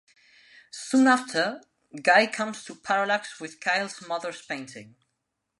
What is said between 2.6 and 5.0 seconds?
to Parallax with Kyle's mother's painting.